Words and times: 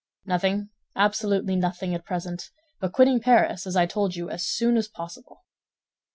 "Nothing, 0.25 0.71
absolutely 0.95 1.55
nothing, 1.55 1.93
at 1.93 2.03
present, 2.05 2.49
but 2.79 2.91
quitting 2.91 3.19
Paris, 3.19 3.67
as 3.67 3.75
I 3.75 3.85
told 3.85 4.15
you, 4.15 4.31
as 4.31 4.43
soon 4.43 4.75
as 4.75 4.87
possible. 4.87 5.45